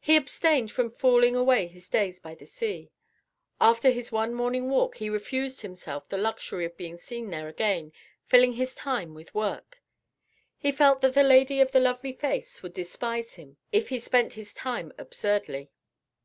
[0.00, 2.90] He abstained from fooling away his days by the sea.
[3.60, 6.98] After his one morning walk he refused himself the luxury of being
[7.30, 7.92] there again,
[8.24, 9.80] filling his time with work.
[10.58, 14.32] He felt that the lady of the lovely face would despise him if he spent
[14.32, 15.70] his time absurdly.